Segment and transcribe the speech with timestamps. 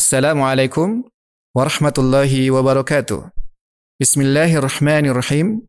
[0.00, 0.88] السلام عليكم
[1.52, 3.20] ورحمة الله وبركاته.
[4.00, 5.60] بسم الله الرحمن الرحيم.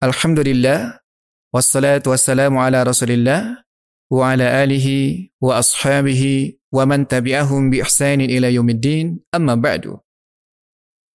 [0.00, 1.04] الحمد لله
[1.52, 3.60] والصلاة والسلام على رسول الله
[4.08, 4.88] وعلى آله
[5.36, 6.22] وأصحابه
[6.72, 9.20] ومن تبعهم بإحسان إلى يوم الدين.
[9.36, 10.00] أما بعد.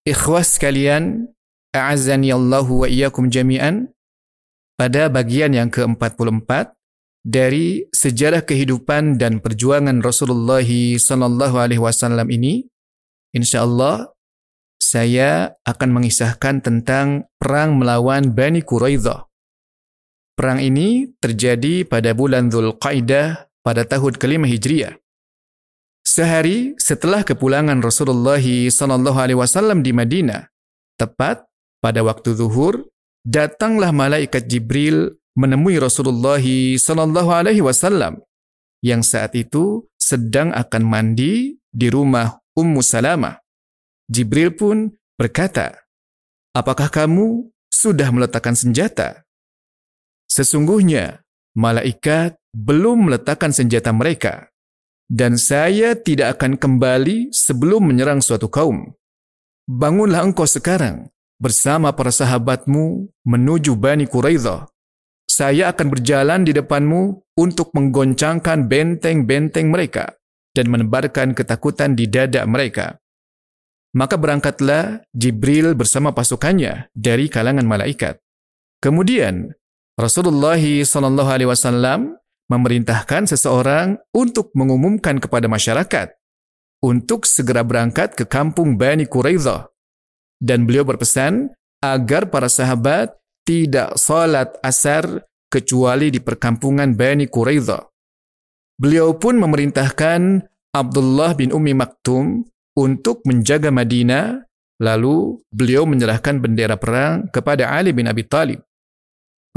[0.06, 1.26] إخوة sekalian
[1.74, 3.90] أعزني الله وإياكم جميعا.
[4.78, 6.78] Pada bagian yang ke-44
[7.26, 12.68] dari sejarah kehidupan dan perjuangan Rasulullah sallallahu alaihi wasallam ini,
[13.36, 14.12] insyaallah
[14.80, 19.28] saya akan mengisahkan tentang perang melawan Bani Quraidah.
[20.40, 24.96] Perang ini terjadi pada bulan Dzulqa'dah pada tahun kelima Hijriah.
[26.08, 30.48] Sehari setelah kepulangan Rasulullah sallallahu alaihi wasallam di Madinah,
[30.96, 31.44] tepat
[31.84, 32.88] pada waktu zuhur,
[33.28, 38.20] datanglah malaikat Jibril menemui Rasulullah sallallahu alaihi wasallam
[38.84, 43.40] yang saat itu sedang akan mandi di rumah Ummu Salamah.
[44.12, 45.80] Jibril pun berkata,
[46.52, 49.24] "Apakah kamu sudah meletakkan senjata?"
[50.28, 51.24] Sesungguhnya
[51.56, 54.52] malaikat belum meletakkan senjata mereka,
[55.08, 58.92] dan saya tidak akan kembali sebelum menyerang suatu kaum.
[59.70, 64.66] Bangunlah engkau sekarang bersama para sahabatmu menuju Bani Quraidah
[65.40, 70.20] saya akan berjalan di depanmu untuk menggoncangkan benteng-benteng mereka
[70.52, 73.00] dan menebarkan ketakutan di dada mereka.
[73.96, 78.20] Maka berangkatlah Jibril bersama pasukannya dari kalangan malaikat.
[78.84, 79.56] Kemudian
[79.96, 82.20] Rasulullah Shallallahu Alaihi Wasallam
[82.52, 86.20] memerintahkan seseorang untuk mengumumkan kepada masyarakat
[86.84, 89.72] untuk segera berangkat ke kampung Bani Quraidah
[90.44, 93.16] dan beliau berpesan agar para sahabat
[93.50, 97.82] tidak salat asar kecuali di perkampungan Bani Quraidah.
[98.78, 102.46] Beliau pun memerintahkan Abdullah bin Ummi Maktum
[102.78, 104.46] untuk menjaga Madinah,
[104.78, 108.62] lalu beliau menyerahkan bendera perang kepada Ali bin Abi Talib.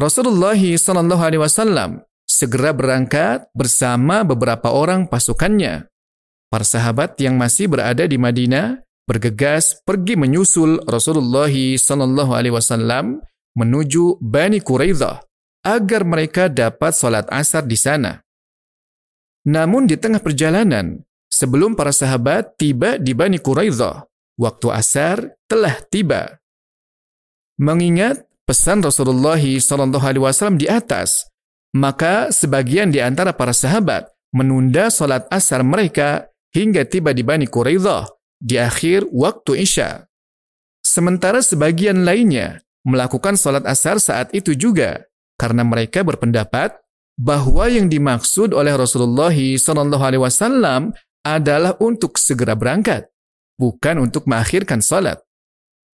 [0.00, 5.92] Rasulullah sallallahu alaihi wasallam segera berangkat bersama beberapa orang pasukannya.
[6.48, 13.20] Para sahabat yang masih berada di Madinah bergegas pergi menyusul Rasulullah sallallahu alaihi wasallam
[13.57, 15.23] menuju Bani Quraidah
[15.63, 18.20] agar mereka dapat sholat asar di sana.
[19.46, 24.07] Namun di tengah perjalanan, sebelum para sahabat tiba di Bani Quraidah,
[24.39, 25.17] waktu asar
[25.51, 26.39] telah tiba.
[27.58, 31.30] Mengingat pesan Rasulullah SAW di atas,
[31.74, 38.08] maka sebagian di antara para sahabat menunda sholat asar mereka hingga tiba di Bani Quraidah
[38.42, 40.07] di akhir waktu Isya.
[40.83, 45.06] Sementara sebagian lainnya melakukan sholat asar saat itu juga,
[45.38, 46.78] karena mereka berpendapat
[47.18, 53.06] bahwa yang dimaksud oleh Rasulullah SAW adalah untuk segera berangkat,
[53.58, 55.22] bukan untuk mengakhirkan sholat.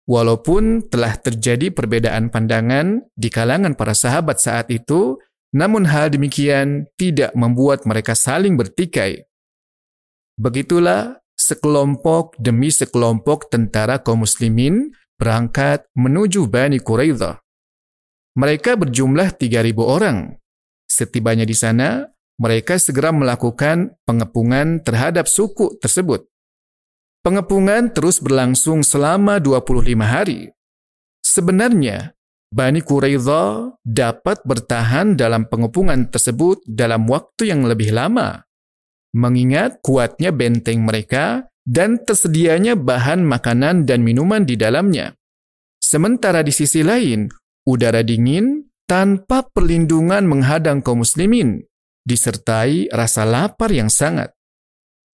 [0.09, 5.21] Walaupun telah terjadi perbedaan pandangan di kalangan para sahabat saat itu,
[5.53, 9.29] namun hal demikian tidak membuat mereka saling bertikai.
[10.41, 17.43] Begitulah sekelompok demi sekelompok tentara kaum muslimin berangkat menuju Bani Quraidah.
[18.39, 20.39] Mereka berjumlah 3.000 orang.
[20.87, 22.07] Setibanya di sana,
[22.39, 26.31] mereka segera melakukan pengepungan terhadap suku tersebut.
[27.27, 30.55] Pengepungan terus berlangsung selama 25 hari.
[31.19, 32.15] Sebenarnya,
[32.49, 38.47] Bani Quraidah dapat bertahan dalam pengepungan tersebut dalam waktu yang lebih lama.
[39.13, 45.13] Mengingat kuatnya benteng mereka dan tersedianya bahan makanan dan minuman di dalamnya.
[45.77, 47.29] Sementara di sisi lain,
[47.69, 51.61] udara dingin tanpa perlindungan menghadang kaum muslimin,
[52.09, 54.33] disertai rasa lapar yang sangat.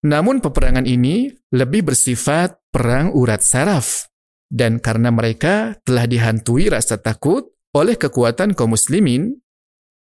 [0.02, 4.10] Namun peperangan ini lebih bersifat perang urat saraf,
[4.50, 9.38] dan karena mereka telah dihantui rasa takut oleh kekuatan kaum muslimin,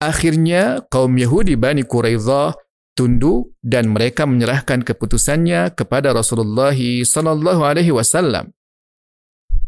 [0.00, 2.56] akhirnya kaum Yahudi Bani Quraidah
[3.00, 8.52] tunduk dan mereka menyerahkan keputusannya kepada Rasulullah sallallahu alaihi wasallam.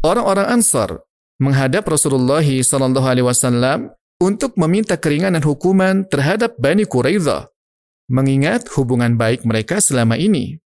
[0.05, 1.01] Orang-orang Ansar
[1.41, 3.89] menghadap Rasulullah sallallahu alaihi wasallam
[4.21, 7.49] untuk meminta keringanan hukuman terhadap Bani Quraidah
[8.13, 10.61] mengingat hubungan baik mereka selama ini.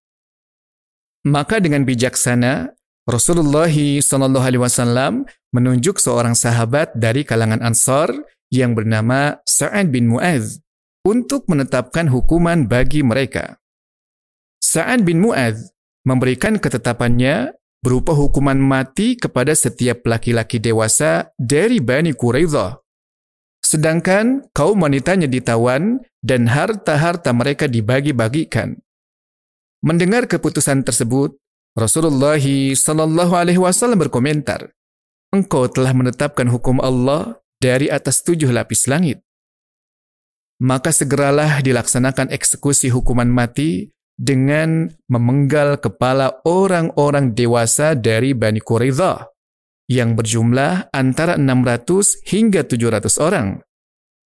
[1.23, 2.75] Maka dengan bijaksana
[3.07, 5.23] Rasulullah sallallahu alaihi wasallam
[5.55, 8.11] menunjuk seorang sahabat dari kalangan Ansar
[8.51, 10.66] yang bernama Sa'ad bin Mu'adz
[11.07, 13.63] untuk menetapkan hukuman bagi mereka.
[14.59, 15.71] Sa'ad bin Mu'adz
[16.03, 22.83] memberikan ketetapannya berupa hukuman mati kepada setiap laki-laki dewasa dari Bani Quraidah.
[23.63, 28.79] Sedangkan kaum wanitanya ditawan dan harta-harta mereka dibagi-bagikan.
[29.83, 31.39] Mendengar keputusan tersebut,
[31.77, 34.73] Rasulullah Sallallahu Alaihi Wasallam berkomentar,
[35.29, 39.26] engkau telah menetapkan hukum Allah dari atas tujuh lapis langit.
[40.57, 49.29] Maka segeralah dilaksanakan eksekusi hukuman mati dengan memenggal kepala orang-orang dewasa dari Bani Quraidah
[49.87, 53.61] yang berjumlah antara 600 hingga 700 orang.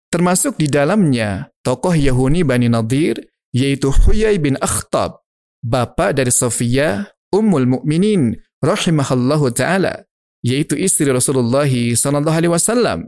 [0.09, 3.21] Termasuk di dalamnya tokoh Yahudi Bani Nadir
[3.53, 5.25] yaitu Huyai bin Akhtab,
[5.65, 10.05] bapak dari Sofia Ummul Mukminin rahimahallahu taala,
[10.45, 12.99] yaitu istri Rasulullah sallallahu alaihi wasallam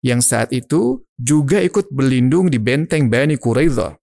[0.00, 3.96] yang saat itu juga ikut berlindung di benteng Bani Quraidah.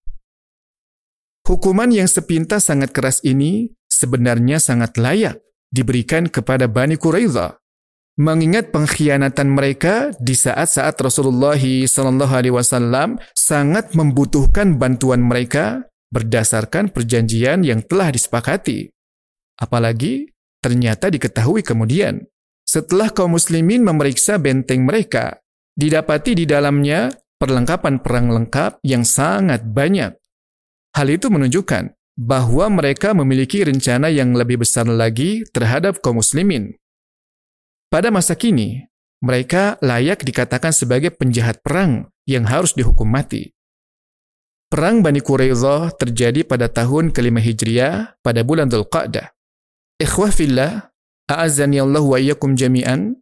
[1.47, 5.39] Hukuman yang sepintas sangat keras ini sebenarnya sangat layak
[5.71, 7.57] diberikan kepada Bani Quraidah.
[8.17, 18.09] Mengingat pengkhianatan mereka di saat-saat Rasulullah SAW sangat membutuhkan bantuan mereka berdasarkan perjanjian yang telah
[18.09, 18.89] disepakati.
[19.61, 20.33] Apalagi
[20.65, 22.25] ternyata diketahui kemudian,
[22.65, 25.37] setelah kaum muslimin memeriksa benteng mereka,
[25.77, 30.17] didapati di dalamnya perlengkapan perang lengkap yang sangat banyak.
[30.97, 36.73] Hal itu menunjukkan bahwa mereka memiliki rencana yang lebih besar lagi terhadap kaum muslimin.
[37.93, 38.89] Pada masa kini,
[39.21, 43.53] mereka layak dikatakan sebagai penjahat perang yang harus dihukum mati.
[44.67, 49.31] Perang Bani Quraidah terjadi pada tahun kelima Hijriah pada bulan Dhul Qa'dah.
[49.97, 50.91] Ikhwah fillah,
[51.31, 53.15] a'azani Allah wa jami'an.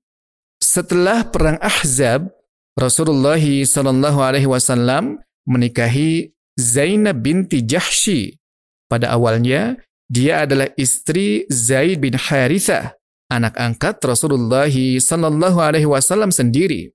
[0.57, 2.34] Setelah perang Ahzab,
[2.75, 8.36] Rasulullah sallallahu alaihi wasallam menikahi Zainab binti Jahshi.
[8.92, 9.80] Pada awalnya,
[10.12, 12.94] dia adalah istri Zaid bin Harithah,
[13.31, 16.94] anak angkat Rasulullah sallallahu alaihi wasallam sendiri.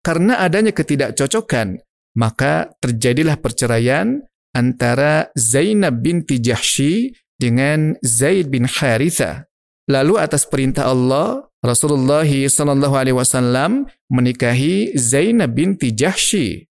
[0.00, 1.80] Karena adanya ketidakcocokan,
[2.16, 4.22] maka terjadilah perceraian
[4.54, 9.48] antara Zainab binti Jahshi dengan Zaid bin Harithah.
[9.90, 16.70] Lalu atas perintah Allah, Rasulullah sallallahu alaihi wasallam menikahi Zainab binti Jahshi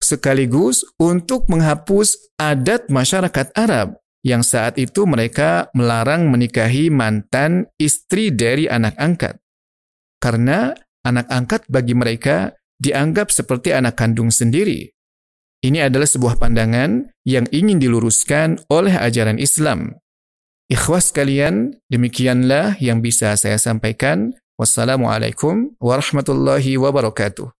[0.00, 8.68] sekaligus untuk menghapus adat masyarakat Arab yang saat itu mereka melarang menikahi mantan istri dari
[8.68, 9.40] anak angkat.
[10.20, 14.92] Karena anak angkat bagi mereka dianggap seperti anak kandung sendiri.
[15.60, 19.99] Ini adalah sebuah pandangan yang ingin diluruskan oleh ajaran Islam.
[20.70, 24.38] Ikhwas kalian, demikianlah yang bisa saya sampaikan.
[24.54, 27.50] Wassalamualaikum warahmatullahi wabarakatuh.